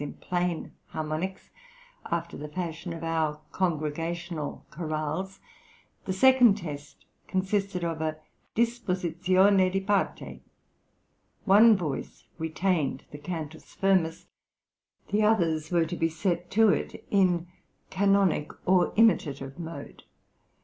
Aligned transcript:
in 0.01 0.13
plain 0.15 0.71
harmonics, 0.87 1.51
after 2.09 2.35
the 2.35 2.47
fashion 2.47 2.91
of 2.91 3.03
our 3.03 3.39
congregational 3.51 4.65
chorales. 4.71 5.39
The 6.05 6.13
second 6.13 6.57
test 6.57 7.05
consisted 7.27 7.83
of 7.83 8.01
a 8.01 8.17
disposizione 8.55 9.71
di 9.71 9.79
parte. 9.79 10.41
One 11.45 11.77
voice 11.77 12.25
retained 12.39 13.05
the 13.11 13.19
Cantus 13.19 13.75
firmus, 13.75 14.25
the 15.09 15.21
others 15.21 15.69
were 15.69 15.85
to 15.85 15.95
be 15.95 16.09
set 16.09 16.49
to 16.49 16.69
it 16.69 17.05
in 17.11 17.45
canonic 17.91 18.49
or 18.67 18.93
imitative 18.95 19.59
mode. 19.59 20.01